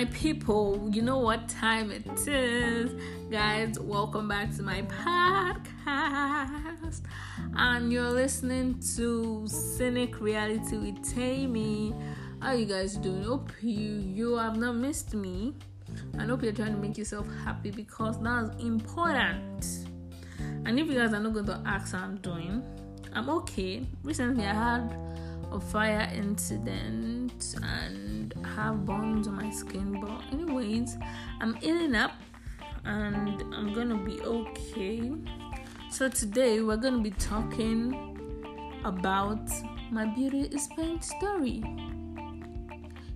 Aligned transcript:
my 0.00 0.06
people, 0.06 0.88
you 0.90 1.02
know 1.02 1.18
what 1.18 1.46
time 1.46 1.90
it 1.90 2.26
is. 2.26 2.90
Guys, 3.30 3.78
welcome 3.78 4.28
back 4.28 4.50
to 4.56 4.62
my 4.62 4.80
podcast. 5.84 7.02
And 7.54 7.92
you're 7.92 8.10
listening 8.10 8.80
to 8.96 9.46
Cynic 9.46 10.18
Reality 10.22 10.78
with 10.78 11.14
Tammy. 11.14 11.92
How 12.40 12.52
you 12.52 12.64
guys 12.64 12.96
doing? 12.96 13.24
Hope 13.24 13.52
you 13.60 13.98
you 13.98 14.38
have 14.38 14.56
not 14.56 14.76
missed 14.76 15.12
me. 15.12 15.52
I 16.18 16.24
hope 16.24 16.44
you're 16.44 16.52
trying 16.54 16.72
to 16.72 16.80
make 16.80 16.96
yourself 16.96 17.26
happy 17.44 17.70
because 17.70 18.18
that's 18.22 18.56
important. 18.62 19.86
And 20.64 20.80
if 20.80 20.86
you 20.86 20.94
guys 20.94 21.12
are 21.12 21.20
not 21.20 21.34
going 21.34 21.44
to 21.44 21.60
ask 21.66 21.92
how 21.92 22.04
I'm 22.04 22.16
doing, 22.22 22.62
I'm 23.12 23.28
okay. 23.28 23.86
Recently 24.02 24.46
I 24.46 24.54
had 24.54 24.96
a 25.52 25.60
fire 25.60 26.10
incident 26.14 27.54
and 27.62 27.99
have 28.56 28.84
burns 28.84 29.28
on 29.28 29.36
my 29.36 29.50
skin. 29.50 30.00
But 30.00 30.22
anyways, 30.32 30.96
I'm 31.40 31.54
healing 31.54 31.94
up 31.94 32.12
and 32.84 33.42
I'm 33.54 33.72
gonna 33.74 33.96
be 33.96 34.20
okay. 34.20 35.12
So 35.90 36.08
today 36.08 36.60
we're 36.60 36.76
gonna 36.76 37.02
be 37.02 37.10
talking 37.10 38.10
about 38.84 39.50
my 39.90 40.06
beauty 40.06 40.42
is 40.42 40.68
pain 40.76 41.00
story. 41.02 41.62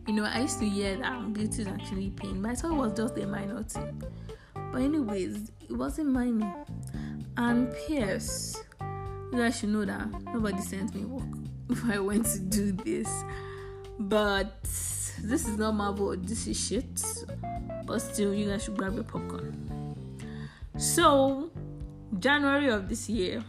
You 0.06 0.12
know, 0.12 0.24
I 0.24 0.40
used 0.40 0.58
to 0.58 0.68
hear 0.68 0.96
that 0.98 1.32
beauty 1.32 1.62
is 1.62 1.68
actually 1.68 2.10
pain, 2.10 2.42
but 2.42 2.50
I 2.50 2.54
thought 2.54 2.72
it 2.72 2.76
was 2.76 2.92
just 2.92 3.16
a 3.16 3.26
minor 3.26 3.62
thing. 3.62 4.02
But 4.54 4.82
anyways, 4.82 5.52
it 5.68 5.72
wasn't 5.72 6.08
minor. 6.08 6.64
And 7.36 7.72
Pierce, 7.86 8.62
you 9.32 9.38
guys 9.38 9.58
should 9.58 9.70
know 9.70 9.84
that 9.84 10.08
nobody 10.26 10.60
sent 10.60 10.94
me 10.94 11.04
work 11.04 11.24
if 11.70 11.84
I 11.84 11.98
went 11.98 12.26
to 12.26 12.40
do 12.40 12.72
this. 12.72 13.08
But 13.98 14.68
this 15.22 15.46
is 15.46 15.58
not 15.58 15.74
Marvel, 15.74 16.16
this 16.16 16.46
is 16.46 16.58
shit. 16.58 17.02
But 17.86 18.00
still, 18.00 18.34
you 18.34 18.48
guys 18.48 18.64
should 18.64 18.76
grab 18.76 18.94
your 18.94 19.04
popcorn. 19.04 19.96
So, 20.76 21.50
January 22.18 22.68
of 22.68 22.88
this 22.88 23.08
year, 23.08 23.44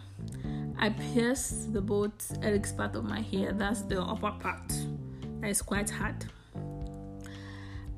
I 0.78 0.90
pierced 0.90 1.74
the 1.74 1.82
both 1.82 2.38
helix 2.44 2.72
part 2.72 2.96
of 2.96 3.06
my 3.06 3.22
hair. 3.22 3.54
That's 3.54 3.82
the 3.82 4.02
upper 4.02 4.32
part. 4.40 4.68
That 5.42 5.50
is 5.50 5.62
quite 5.62 5.90
hard. 5.90 6.26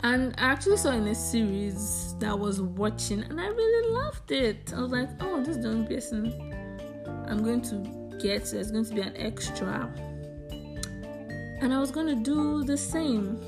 And 0.01 0.35
I 0.37 0.51
actually 0.51 0.77
saw 0.77 0.91
in 0.91 1.07
a 1.07 1.15
series 1.15 2.15
that 2.19 2.29
I 2.29 2.35
was 2.35 2.61
watching, 2.61 3.23
and 3.23 3.41
I 3.41 3.47
really 3.47 3.93
loved 3.93 4.31
it. 4.31 4.73
I 4.75 4.81
was 4.81 4.91
like, 4.91 5.09
oh, 5.21 5.43
this 5.43 5.65
only 5.65 5.87
piercing 5.87 6.31
I'm 7.27 7.43
going 7.43 7.61
to 7.63 8.17
get. 8.21 8.45
There's 8.45 8.71
going 8.71 8.85
to 8.85 8.93
be 8.93 9.01
an 9.01 9.17
extra 9.17 9.91
and 11.61 11.73
I 11.73 11.79
was 11.79 11.91
gonna 11.91 12.15
do 12.15 12.63
the 12.63 12.77
same. 12.77 13.39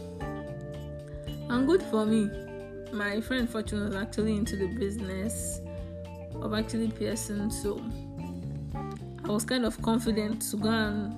And 1.50 1.66
good 1.66 1.82
for 1.82 2.06
me. 2.06 2.30
My 2.94 3.20
friend 3.22 3.50
Fortune 3.50 3.84
was 3.84 3.96
actually 3.96 4.36
into 4.36 4.56
the 4.56 4.68
business 4.68 5.62
of 6.36 6.54
actually 6.54 6.92
piercing, 6.92 7.50
so 7.50 7.82
I 9.26 9.32
was 9.32 9.46
kind 9.46 9.66
of 9.66 9.82
confident 9.82 10.44
to 10.52 10.58
go 10.58 10.70
and 10.70 11.14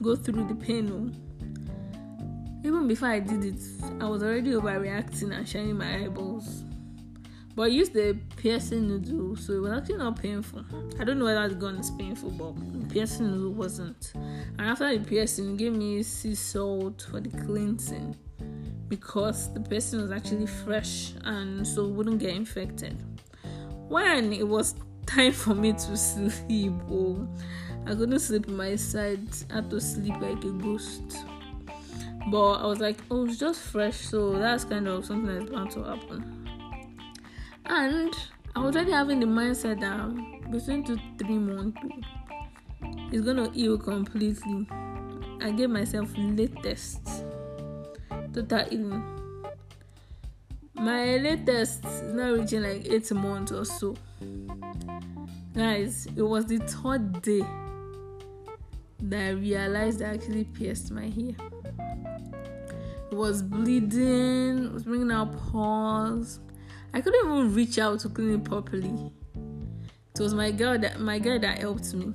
go 0.00 0.14
through 0.14 0.46
the 0.46 0.54
pain. 0.54 0.90
Oh. 0.92 2.66
Even 2.66 2.86
before 2.86 3.08
I 3.08 3.18
did 3.18 3.44
it, 3.44 3.60
I 4.00 4.06
was 4.06 4.22
already 4.22 4.52
overreacting 4.52 5.36
and 5.36 5.48
shining 5.48 5.78
my 5.78 6.04
eyeballs. 6.04 6.62
But 7.56 7.62
I 7.62 7.66
used 7.68 7.92
the 7.92 8.16
piercing 8.36 8.88
needle, 8.88 9.34
so 9.34 9.54
it 9.54 9.62
was 9.62 9.72
actually 9.72 9.96
not 9.98 10.20
painful. 10.20 10.64
I 11.00 11.04
don't 11.04 11.18
know 11.18 11.24
whether 11.24 11.48
the 11.48 11.54
gun 11.56 11.76
is 11.76 11.90
painful, 11.90 12.30
but 12.30 12.54
the 12.54 12.86
piercing 12.92 13.32
needle 13.32 13.52
wasn't. 13.52 14.12
And 14.14 14.60
after 14.60 14.96
the 14.96 15.04
piercing, 15.04 15.56
gave 15.56 15.72
me 15.72 16.02
sea 16.04 16.34
salt 16.34 17.06
for 17.10 17.20
the 17.20 17.30
cleansing 17.30 18.16
because 18.88 19.52
the 19.52 19.60
person 19.60 20.02
was 20.02 20.10
actually 20.10 20.46
fresh 20.46 21.12
and 21.24 21.66
so 21.66 21.86
wouldn't 21.86 22.18
get 22.18 22.34
infected. 22.34 22.96
When 23.88 24.32
it 24.32 24.46
was 24.46 24.74
time 25.06 25.32
for 25.32 25.54
me 25.54 25.72
to 25.72 25.96
sleep, 25.96 26.72
oh, 26.90 27.28
I 27.86 27.94
couldn't 27.94 28.18
sleep 28.18 28.48
in 28.48 28.56
my 28.56 28.76
side. 28.76 29.28
I 29.50 29.56
had 29.56 29.70
to 29.70 29.80
sleep 29.80 30.14
like 30.20 30.42
a 30.44 30.50
ghost. 30.50 31.16
But 32.30 32.54
I 32.54 32.66
was 32.66 32.80
like, 32.80 32.98
oh, 33.10 33.26
it's 33.26 33.38
just 33.38 33.60
fresh, 33.60 33.96
so 33.96 34.32
that's 34.38 34.64
kind 34.64 34.88
of 34.88 35.04
something 35.04 35.38
that's 35.38 35.50
bound 35.50 35.70
to 35.72 35.84
happen. 35.84 36.48
And 37.66 38.14
I 38.56 38.60
was 38.60 38.74
already 38.74 38.92
having 38.92 39.20
the 39.20 39.26
mindset 39.26 39.80
that 39.80 40.50
between 40.50 40.84
two 40.84 40.98
three 41.18 41.38
months 41.38 41.78
it's 43.12 43.24
gonna 43.24 43.50
heal 43.52 43.78
completely. 43.78 44.66
I 45.40 45.50
gave 45.50 45.70
myself 45.70 46.10
latest 46.16 47.15
total 48.36 48.68
healing. 48.68 49.04
My 50.74 51.16
latest 51.16 51.84
is 51.86 52.02
now 52.02 52.32
reaching 52.32 52.62
like 52.62 52.86
eight 52.86 53.10
months 53.12 53.52
or 53.52 53.64
so. 53.64 53.96
Guys, 55.54 56.06
it 56.14 56.22
was 56.22 56.44
the 56.44 56.58
third 56.58 57.22
day 57.22 57.44
that 59.00 59.20
I 59.20 59.30
realized 59.30 60.02
I 60.02 60.14
actually 60.14 60.44
pierced 60.44 60.90
my 60.90 61.08
hair. 61.08 61.34
It 63.10 63.14
was 63.14 63.40
bleeding, 63.40 64.64
it 64.64 64.72
was 64.72 64.82
bringing 64.82 65.10
out 65.10 65.32
pores 65.32 66.40
I 66.92 67.00
couldn't 67.00 67.26
even 67.26 67.54
reach 67.54 67.78
out 67.78 68.00
to 68.00 68.08
clean 68.08 68.34
it 68.34 68.44
properly. 68.44 68.92
It 70.14 70.20
was 70.20 70.34
my 70.34 70.50
girl 70.50 70.78
that 70.78 70.98
my 71.00 71.18
girl 71.18 71.38
that 71.38 71.58
helped 71.58 71.92
me. 71.94 72.12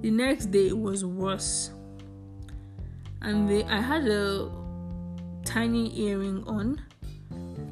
The 0.00 0.10
next 0.10 0.46
day 0.46 0.68
it 0.68 0.78
was 0.78 1.04
worse. 1.04 1.70
And 3.20 3.48
the, 3.48 3.64
I 3.64 3.80
had 3.80 4.08
a 4.08 4.50
tiny 5.46 5.98
earring 5.98 6.44
on, 6.46 6.80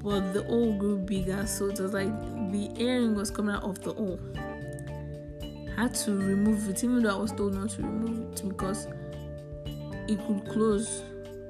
but 0.03 0.33
the 0.33 0.43
hole 0.45 0.73
grew 0.79 0.97
bigger, 0.97 1.47
so 1.47 1.67
it 1.67 1.81
was 1.81 1.93
like 1.93 2.09
the 2.53 2.71
earring 2.77 3.15
was 3.15 3.31
coming 3.31 3.55
out 3.55 3.65
of 3.65 3.83
the 3.83 3.93
hole. 3.93 4.19
I 5.77 5.83
had 5.83 5.95
to 5.97 6.13
remove 6.13 6.69
it, 6.71 6.85
even 6.85 7.03
though 7.03 7.17
I 7.17 7.21
was 7.21 7.33
told 7.33 7.55
not 7.55 7.71
to 7.71 7.83
remove 7.83 8.21
it 8.21 8.49
because 8.49 8.87
it 10.09 10.25
could 10.27 10.49
close. 10.49 11.03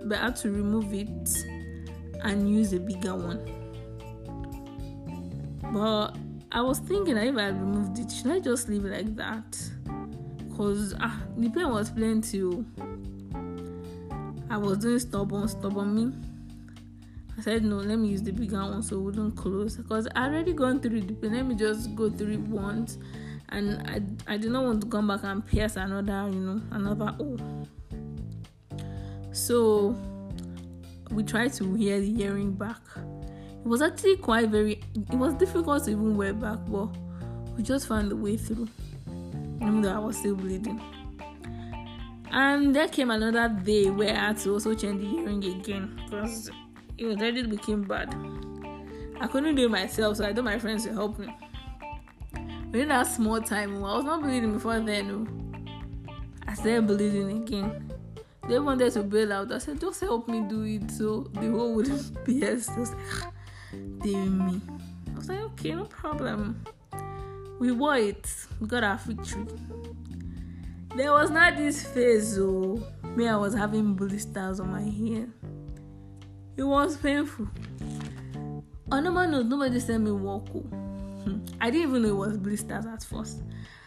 But 0.07 0.19
I 0.19 0.23
had 0.23 0.37
to 0.37 0.51
remove 0.51 0.93
it 0.95 1.45
and 2.23 2.51
use 2.51 2.73
a 2.73 2.81
bigger 2.81 3.15
one. 3.15 3.41
But 5.73 6.17
I 6.53 6.63
was 6.63 6.79
thinking 6.79 7.17
if 7.17 7.37
I 7.37 7.49
removed 7.49 7.99
it, 7.99 8.11
should 8.11 8.31
I 8.31 8.41
just 8.41 8.69
leave 8.69 8.85
it 8.87 8.93
like 8.93 9.17
that? 9.17 9.59
Because 10.49 10.95
ah, 11.01 11.21
the 11.37 11.51
pain 11.51 11.69
was 11.69 11.91
plenty. 11.91 12.65
I 14.51 14.57
was 14.59 14.79
doing 14.79 14.99
stubborn, 14.99 15.49
stubborn 15.49 15.95
me. 15.95 16.13
I 17.37 17.41
said 17.43 17.65
no, 17.65 17.77
let 17.77 17.99
me 17.99 18.09
use 18.09 18.23
the 18.23 18.31
bigger 18.31 18.59
one 18.59 18.83
so 18.83 18.97
it 18.97 19.01
wouldn't 19.01 19.37
close. 19.37 19.77
Because 19.77 20.07
I 20.15 20.27
already 20.27 20.53
gone 20.53 20.81
through 20.81 21.01
the. 21.01 21.29
Let 21.29 21.47
me 21.47 21.55
just 21.55 21.95
go 21.95 22.11
through 22.11 22.35
it 22.35 22.41
once. 22.41 22.99
And 23.49 23.83
I 23.89 24.35
I 24.35 24.37
did 24.37 24.51
not 24.51 24.65
want 24.65 24.83
to 24.83 24.87
come 24.89 25.09
back 25.09 25.25
and 25.25 25.45
pierce 25.45 25.77
another, 25.77 26.31
you 26.33 26.41
know, 26.41 26.63
another 26.71 27.07
hole. 27.07 27.41
So 29.33 29.97
we 31.11 31.23
tried 31.23 31.53
to 31.55 31.65
wear 31.65 32.01
the 32.01 32.23
earring 32.23 32.53
back 32.53 32.81
it 33.65 33.69
was 33.69 33.81
actually 33.81 34.17
quite 34.17 34.51
very 34.51 34.81
it 34.95 35.15
was 35.15 35.35
difficult 35.35 35.85
to 35.85 35.91
even 35.91 36.17
wear 36.17 36.35
back 36.35 36.59
but 36.69 36.89
we 37.57 37.63
just 37.63 37.87
found 37.87 38.11
the 38.11 38.17
way 38.17 38.37
through 38.37 38.69
even 39.57 39.81
though 39.81 39.95
i 39.95 39.99
was 39.99 40.17
still 40.17 40.35
bleeding 40.35 40.81
and 42.35 42.75
there 42.75 42.89
came 42.89 43.11
another 43.11 43.49
day 43.49 43.89
where 43.89 44.11
i 44.15 44.27
had 44.27 44.37
to 44.37 44.53
also 44.53 44.75
change 44.75 45.01
the 45.01 45.17
earring 45.19 45.43
again 45.45 45.99
because 46.05 46.51
it 46.99 47.07
already 47.07 47.43
became 47.47 47.83
bad 47.83 48.15
i 49.21 49.27
couldn't 49.27 49.55
do 49.55 49.65
it 49.65 49.71
myself 49.71 50.19
so 50.19 50.27
i 50.27 50.33
told 50.33 50.45
my 50.45 50.59
friends 50.59 50.85
to 50.85 50.93
help 50.93 51.19
me 51.19 51.35
within 52.67 52.89
that 52.89 53.07
small 53.07 53.41
time 53.41 53.77
i 53.77 53.79
was 53.79 54.05
not 54.05 54.21
bleeding 54.21 54.53
before 54.53 54.79
then 54.81 55.11
oh. 55.11 56.13
i 56.47 56.55
started 56.55 56.87
bleeding 56.87 57.43
again 57.43 57.95
they 58.49 58.59
wanted 58.59 58.93
to 58.93 59.03
bail 59.03 59.33
out. 59.33 59.53
I 59.53 59.59
said, 59.59 59.81
just 59.81 60.01
help 60.01 60.29
me 60.29 60.43
do 60.43 60.65
it 60.65 60.91
so 60.91 61.31
the 61.33 61.51
whole 61.51 61.75
wouldn't 61.75 62.25
be 62.25 62.45
as 62.45 62.69
me. 62.77 62.87
I 64.13 65.17
was 65.17 65.29
like, 65.29 65.41
okay, 65.41 65.75
no 65.75 65.85
problem. 65.85 66.63
We 67.59 67.73
wore 67.73 67.97
it. 67.97 68.31
We 68.61 68.67
got 68.67 68.85
our 68.85 68.99
victory. 68.99 69.47
There 70.97 71.13
was 71.13 71.31
not 71.31 71.57
this 71.57 71.85
phase, 71.85 72.39
oh, 72.39 72.81
me 73.17 73.27
I 73.27 73.37
was 73.37 73.53
having 73.53 73.95
blisters 73.95 74.61
on 74.61 74.71
my 74.71 74.83
hair. 74.83 75.27
It 76.57 76.63
was 76.63 76.97
painful. 76.97 77.49
On 78.93 79.03
number 79.03 79.27
note, 79.27 79.47
nobody 79.47 79.81
sent 79.81 80.05
me 80.05 80.13
walk. 80.13 80.47
Oh. 80.55 81.41
I 81.61 81.71
didn't 81.71 81.89
even 81.89 82.03
know 82.03 82.09
it 82.11 82.29
was 82.29 82.37
blisters 82.37 82.87
at 82.87 83.03
first. 83.03 83.43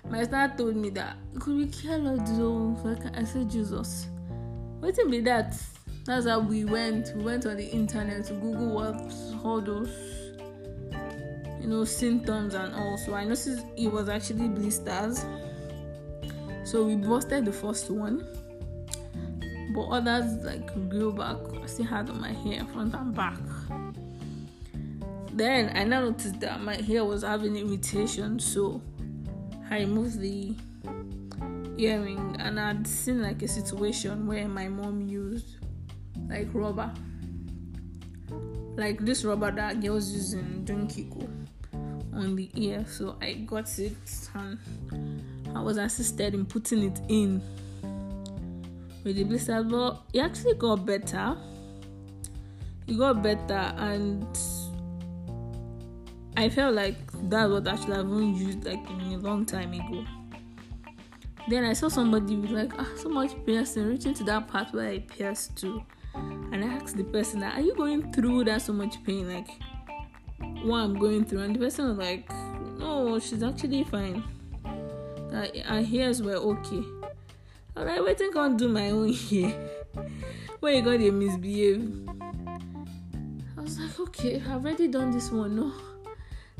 My 0.10 0.26
dad 0.26 0.58
told 0.58 0.76
me 0.76 0.90
that 0.92 1.16
it 1.34 1.40
could 1.40 1.58
be 1.58 1.68
careless 1.68 2.30
though. 2.32 2.76
I 3.14 3.24
said, 3.24 3.50
Jesus, 3.50 4.08
what 4.80 4.98
be 5.10 5.22
that? 5.22 5.56
That's 6.06 6.28
how 6.28 6.40
we 6.40 6.66
went. 6.66 7.14
We 7.16 7.24
went 7.24 7.46
on 7.46 7.56
the 7.56 7.68
internet 7.68 8.26
to 8.26 8.34
Google 8.34 8.74
what 8.74 9.14
all 9.46 9.62
those 9.62 9.90
you 11.62 11.68
know 11.68 11.84
symptoms 11.86 12.54
and 12.54 12.74
all. 12.74 12.98
So 12.98 13.14
I 13.14 13.24
noticed 13.24 13.66
it 13.78 13.92
was 13.92 14.10
actually 14.10 14.48
blisters. 14.50 15.26
So 16.68 16.84
we 16.84 16.96
busted 16.96 17.46
the 17.46 17.54
first 17.54 17.90
one. 17.90 18.28
but 19.74 19.88
others 19.88 20.44
like 20.44 20.68
grew 20.90 21.14
back. 21.14 21.38
I 21.64 21.66
still 21.66 21.86
had 21.86 22.10
on 22.10 22.20
my 22.20 22.34
hair 22.34 22.66
front 22.74 22.94
and 22.94 23.16
back. 23.16 23.40
Then 25.32 25.72
I 25.78 25.86
now 25.86 26.02
noticed 26.02 26.42
that 26.42 26.60
my 26.62 26.76
hair 26.76 27.06
was 27.06 27.24
having 27.24 27.56
irritation, 27.56 28.38
so 28.38 28.82
I 29.70 29.80
removed 29.80 30.20
the 30.20 30.56
earring 31.78 32.36
and 32.40 32.60
I'd 32.60 32.86
seen 32.86 33.22
like 33.22 33.42
a 33.44 33.48
situation 33.48 34.28
where 34.28 34.50
my 34.50 34.68
mom 34.68 35.08
used 35.08 35.56
like 36.28 36.50
rubber. 36.52 36.92
Like 38.76 39.00
this 39.06 39.24
rubber 39.24 39.52
that 39.52 39.80
girls 39.80 40.12
use 40.12 40.34
in 40.34 40.66
during 40.66 40.88
Kiko 40.88 41.30
on 42.14 42.36
the 42.36 42.50
ear. 42.56 42.84
So 42.90 43.16
I 43.22 43.34
got 43.34 43.80
it 43.80 43.96
and 44.34 44.60
I 45.56 45.62
was 45.62 45.78
assisted 45.78 46.34
in 46.34 46.46
putting 46.46 46.84
it 46.84 47.00
in 47.08 47.42
with 49.04 49.16
the 49.16 49.24
blister, 49.24 49.64
but 49.64 50.02
it 50.14 50.20
actually 50.20 50.56
got 50.56 50.86
better. 50.86 51.38
It 52.88 52.98
got 52.98 53.22
better 53.22 53.74
and 53.78 54.26
I 56.38 56.50
felt 56.50 56.76
like 56.76 56.98
that 57.30 57.50
was 57.50 57.66
actually 57.66 57.96
I've 57.96 58.40
used 58.40 58.64
like 58.64 58.88
a 58.88 59.18
long 59.18 59.44
time 59.44 59.74
ago. 59.74 60.06
Then 61.50 61.64
I 61.64 61.74
saw 61.74 61.88
somebody 61.88 62.36
with 62.36 62.52
like 62.52 62.74
ah, 62.78 62.88
so 62.96 63.10
much 63.10 63.32
piercing 63.44 63.88
reaching 63.88 64.14
to 64.14 64.24
that 64.26 64.48
part 64.48 64.72
where 64.72 64.90
I 64.90 65.00
pierced 65.00 65.58
to, 65.62 65.82
and 66.14 66.64
I 66.64 66.68
asked 66.68 66.96
the 66.96 67.06
person, 67.06 67.42
"Are 67.42 67.60
you 67.60 67.74
going 67.74 68.14
through 68.14 68.44
that 68.44 68.62
so 68.62 68.74
much 68.74 69.04
pain? 69.04 69.28
Like 69.28 69.50
what 70.64 70.80
I'm 70.80 71.00
going 71.00 71.26
through?" 71.26 71.40
And 71.40 71.56
the 71.56 71.60
person 71.60 71.88
was 71.88 71.98
like, 71.98 72.30
"No, 72.78 73.18
she's 73.18 73.42
actually 73.42 73.84
fine. 73.86 74.24
Uh, 75.32 75.48
her 75.66 75.82
hairs 75.82 76.22
were 76.22 76.36
okay." 76.36 76.84
Like, 77.76 78.04
waiting 78.04 78.32
can't 78.32 78.58
do 78.58 78.70
my 78.70 78.90
own 78.90 79.14
hair. 79.14 79.54
when 80.60 80.76
you 80.76 80.82
got 80.82 81.00
a 81.00 81.12
misbehave, 81.12 82.10
I 83.56 83.62
was 83.62 83.80
like, 83.80 84.00
okay, 84.00 84.38
I've 84.38 84.66
already 84.66 84.88
done 84.88 85.12
this 85.12 85.30
one. 85.30 85.56
No 85.56 85.72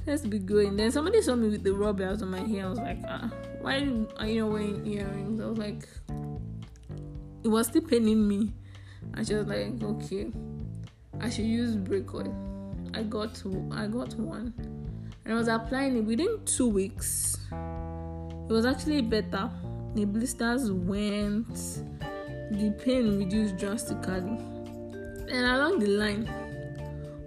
let's 0.08 0.26
be 0.26 0.40
going. 0.40 0.78
Then 0.78 0.92
somebody 0.92 1.22
saw 1.22 1.36
me 1.36 1.50
with 1.50 1.64
the 1.64 1.74
rubbers 1.74 2.22
on 2.22 2.32
my 2.32 2.40
hair. 2.40 2.66
I 2.66 2.70
was 2.70 2.80
like, 2.80 3.00
ah, 3.08 3.30
why 3.62 3.88
are 4.18 4.26
you 4.26 4.48
wearing 4.48 4.88
earrings? 4.88 5.42
I 5.42 5.46
was 5.46 5.58
like, 5.58 5.88
it 7.44 7.50
was 7.50 7.68
still 7.68 7.82
paining 7.82 8.28
me. 8.28 8.54
And 9.14 9.28
she 9.28 9.36
was 9.36 9.48
like, 9.48 9.84
okay, 9.84 10.32
I 11.20 11.30
should 11.30 11.46
use 11.46 11.76
brake 11.76 12.14
oil. 12.14 12.34
I 12.94 13.04
got 13.04 13.42
I 13.72 13.88
got 13.88 14.14
one, 14.16 14.54
and 15.26 15.34
I 15.34 15.36
was 15.36 15.50
applying 15.50 15.98
it 15.98 16.06
within 16.06 16.40
two 16.46 16.70
weeks. 16.70 17.38
It 18.50 18.54
was 18.54 18.66
actually 18.66 19.02
better. 19.02 19.50
The 19.96 20.06
blisters 20.06 20.72
went, 20.72 21.54
the 22.52 22.74
pain 22.84 23.18
reduced 23.18 23.58
drastically, 23.58 24.38
and 25.30 25.46
along 25.46 25.80
the 25.80 25.88
line, 25.88 26.26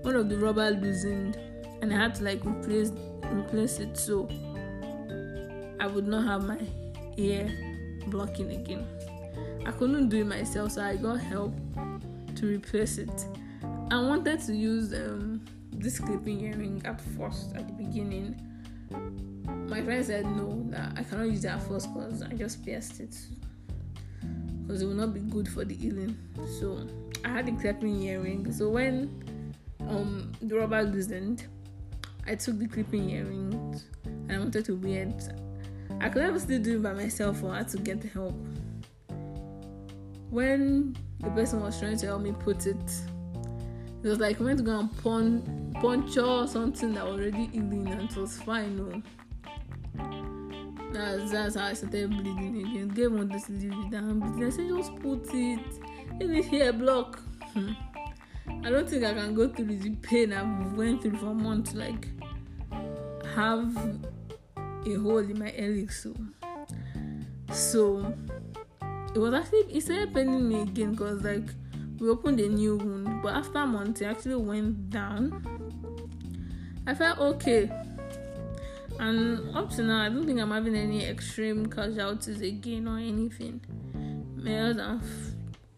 one 0.02 0.16
of 0.16 0.28
the 0.28 0.38
rubber 0.38 0.70
loosened 0.70 1.36
and 1.82 1.92
I 1.92 1.96
had 1.96 2.14
to 2.16 2.24
like 2.24 2.44
replace 2.44 2.92
replace 3.32 3.78
it 3.78 3.96
so 3.96 4.28
I 5.78 5.86
would 5.86 6.06
not 6.06 6.24
have 6.24 6.46
my 6.46 6.58
ear 7.16 7.50
blocking 8.06 8.50
again. 8.50 8.86
I 9.66 9.70
couldn't 9.72 10.08
do 10.08 10.20
it 10.20 10.26
myself, 10.26 10.72
so 10.72 10.82
I 10.82 10.96
got 10.96 11.20
help 11.20 11.54
to 12.36 12.46
replace 12.46 12.98
it. 12.98 13.26
I 13.90 14.00
wanted 14.00 14.40
to 14.40 14.54
use 14.54 14.92
um, 14.94 15.44
this 15.72 15.98
clipping 15.98 16.40
earring 16.40 16.82
at 16.84 17.00
first 17.00 17.54
at 17.56 17.66
the 17.66 17.72
beginning. 17.72 18.40
My 19.70 19.80
friend 19.82 20.04
said 20.04 20.26
no, 20.26 20.64
that 20.70 20.94
I 20.96 21.04
cannot 21.04 21.30
use 21.30 21.42
that 21.42 21.62
first 21.62 21.94
because 21.94 22.22
I 22.22 22.30
just 22.30 22.64
pierced 22.64 22.98
it 22.98 23.16
because 24.66 24.82
it 24.82 24.86
will 24.86 24.94
not 24.94 25.14
be 25.14 25.20
good 25.20 25.48
for 25.48 25.64
the 25.64 25.76
healing. 25.76 26.18
So 26.58 26.88
I 27.24 27.28
had 27.28 27.46
the 27.46 27.52
clipping 27.52 28.02
earring. 28.02 28.52
So 28.52 28.68
when 28.68 29.54
um 29.88 30.32
the 30.42 30.56
rubber 30.56 30.82
loosened, 30.82 31.46
I 32.26 32.34
took 32.34 32.58
the 32.58 32.66
clipping 32.66 33.10
earring 33.10 33.80
and 34.04 34.32
I 34.32 34.38
wanted 34.38 34.64
to 34.64 34.74
wear 34.74 35.04
it. 35.04 35.28
I 36.00 36.08
could 36.08 36.22
never 36.22 36.40
still 36.40 36.60
do 36.60 36.78
it 36.78 36.82
by 36.82 36.92
myself 36.92 37.40
or 37.44 37.52
I 37.52 37.58
had 37.58 37.68
to 37.68 37.78
get 37.78 38.02
help. 38.02 38.34
When 40.30 40.96
the 41.20 41.30
person 41.30 41.60
was 41.62 41.78
trying 41.78 41.96
to 41.98 42.06
help 42.06 42.22
me 42.22 42.32
put 42.32 42.66
it, 42.66 42.76
it 44.02 44.08
was 44.08 44.18
like 44.18 44.40
I 44.40 44.44
went 44.44 44.58
to 44.58 44.64
go 44.64 44.80
and 44.80 44.96
pun- 44.98 45.76
puncture 45.80 46.44
something 46.48 46.92
that 46.94 47.04
was 47.04 47.20
already 47.20 47.46
healing 47.46 47.86
and 47.86 48.10
it 48.10 48.16
was 48.16 48.36
fine. 48.42 48.76
No. 48.76 49.00
That's, 50.92 51.30
that's 51.30 51.54
how 51.56 51.66
I 51.66 51.74
started 51.74 52.10
bleeding 52.10 52.66
again. 52.66 52.88
Gave 52.88 53.12
one 53.12 53.28
this 53.28 53.48
leave 53.48 53.72
it 53.72 53.90
down. 53.90 54.22
I 54.42 54.50
said, 54.50 54.68
just 54.68 54.96
put 54.96 55.28
it 55.32 55.60
in 56.20 56.42
hair 56.42 56.72
block. 56.72 57.20
Hmm. 57.54 57.72
I 58.64 58.70
don't 58.70 58.88
think 58.88 59.04
I 59.04 59.14
can 59.14 59.34
go 59.34 59.48
through 59.48 59.76
the 59.76 59.90
pain 59.96 60.32
I've 60.32 60.72
went 60.72 61.02
through 61.02 61.16
for 61.16 61.34
months. 61.34 61.74
Like 61.74 62.08
have 63.34 63.76
a 64.86 64.94
hole 64.94 65.18
in 65.18 65.38
my 65.38 65.48
helix. 65.48 66.02
So, 66.02 66.14
so 67.52 68.14
it 69.14 69.18
was 69.18 69.34
actually 69.34 69.60
it 69.74 69.82
started 69.82 70.14
paining 70.14 70.48
me 70.48 70.62
again 70.62 70.92
because 70.92 71.22
like 71.22 71.48
we 71.98 72.08
opened 72.08 72.40
a 72.40 72.48
new 72.48 72.76
wound, 72.76 73.22
but 73.22 73.34
after 73.34 73.58
a 73.58 73.66
month 73.66 74.02
it 74.02 74.06
actually 74.06 74.36
went 74.36 74.90
down. 74.90 75.44
I 76.86 76.94
felt 76.94 77.18
okay. 77.18 77.70
And 79.00 79.56
up 79.56 79.70
to 79.70 79.82
now, 79.82 80.02
I 80.02 80.08
don't 80.10 80.26
think 80.26 80.38
I'm 80.38 80.50
having 80.50 80.76
any 80.76 81.04
extreme 81.04 81.66
casualties 81.66 82.40
again 82.42 82.86
or 82.86 82.98
anything. 82.98 83.60
Males 84.36 84.78
are, 84.78 85.00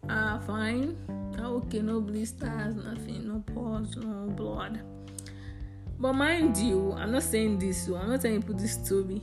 are 0.09 0.39
fine 0.41 0.97
ah, 1.43 1.47
okay, 1.47 1.79
no 1.79 1.99
blisters, 1.99 2.75
nothing, 2.75 3.27
no 3.27 3.43
pores, 3.53 3.95
no 3.97 4.27
blood. 4.29 4.79
But 5.99 6.13
mind 6.13 6.57
you, 6.57 6.93
I'm 6.93 7.11
not 7.11 7.23
saying 7.23 7.59
this, 7.59 7.85
so 7.85 7.95
I'm 7.95 8.09
not 8.09 8.21
saying 8.21 8.43
put 8.43 8.57
this 8.57 8.77
to 8.89 9.03
me. 9.03 9.21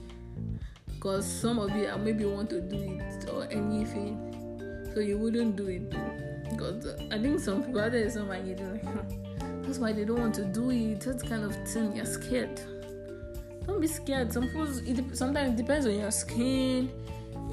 Because 0.86 1.26
some 1.26 1.58
of 1.58 1.74
you 1.74 1.90
maybe 1.98 2.24
want 2.24 2.50
to 2.50 2.60
do 2.60 2.76
it 2.76 3.28
or 3.30 3.44
anything, 3.50 4.90
so 4.92 5.00
you 5.00 5.16
wouldn't 5.16 5.56
do 5.56 5.68
it 5.68 5.88
Because 6.50 6.86
I 7.10 7.18
think 7.18 7.40
some 7.40 7.62
people 7.64 7.80
out 7.80 7.92
there, 7.92 8.08
some 8.10 8.28
might 8.28 8.44
like, 8.44 8.82
that's 9.62 9.78
why 9.78 9.92
they 9.92 10.04
don't 10.04 10.20
want 10.20 10.34
to 10.34 10.44
do 10.44 10.70
it. 10.70 11.00
That's 11.00 11.22
kind 11.22 11.44
of 11.44 11.54
thing 11.68 11.96
you're 11.96 12.04
scared. 12.04 12.60
Don't 13.66 13.80
be 13.80 13.86
scared. 13.86 14.32
Some 14.32 14.44
it, 14.86 15.16
sometimes 15.16 15.52
it 15.52 15.56
depends 15.56 15.86
on 15.86 15.98
your 15.98 16.10
skin. 16.10 16.90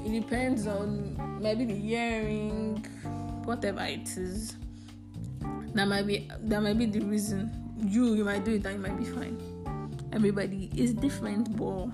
It 0.04 0.20
depends 0.20 0.66
on 0.66 1.38
maybe 1.40 1.64
the 1.64 1.94
earring 1.94 2.84
whatever 3.44 3.82
it 3.82 4.08
is. 4.16 4.56
That 5.74 5.86
might 5.86 6.06
be 6.06 6.28
that 6.42 6.62
might 6.62 6.78
be 6.78 6.86
the 6.86 7.00
reason. 7.00 7.50
You 7.80 8.14
you 8.14 8.24
might 8.24 8.44
do 8.44 8.54
it 8.54 8.66
and 8.66 8.76
you 8.76 8.80
might 8.80 8.98
be 8.98 9.04
fine. 9.04 9.38
Everybody 10.12 10.70
is 10.74 10.94
different 10.94 11.56
but 11.56 11.88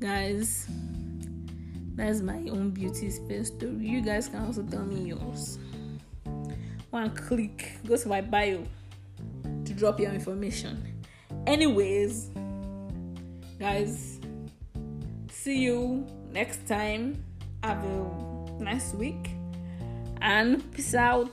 guys 0.00 0.66
that's 1.94 2.20
my 2.20 2.38
own 2.50 2.70
beauty 2.70 3.10
space 3.10 3.48
story. 3.48 3.86
You 3.86 4.00
guys 4.00 4.28
can 4.28 4.46
also 4.46 4.62
tell 4.62 4.84
me 4.84 5.08
yours. 5.08 5.58
One 6.90 7.10
click 7.10 7.78
go 7.86 7.96
to 7.96 8.08
my 8.08 8.20
bio 8.20 8.64
to 9.64 9.72
drop 9.74 10.00
your 10.00 10.12
information. 10.12 10.82
Anyways 11.46 12.30
guys 13.62 14.18
see 15.30 15.58
you 15.62 16.04
next 16.32 16.66
time 16.66 17.14
have 17.62 17.78
a 17.84 18.60
nice 18.60 18.92
week 18.92 19.30
and 20.20 20.68
peace 20.72 20.96
out. 20.96 21.30